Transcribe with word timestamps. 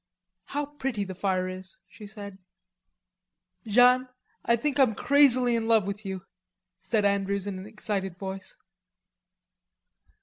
"How 0.45 0.65
pretty 0.65 1.03
the 1.03 1.13
fire 1.13 1.47
is," 1.47 1.77
she 1.87 2.07
said. 2.07 2.39
"Jeanne, 3.67 4.09
I 4.43 4.55
think 4.55 4.79
I'm 4.79 4.95
crazily 4.95 5.55
in 5.55 5.67
love 5.67 5.85
with 5.85 6.07
you," 6.07 6.25
said 6.81 7.05
Andrews 7.05 7.45
in 7.45 7.59
an 7.59 7.67
excited 7.67 8.17
voice. 8.17 8.57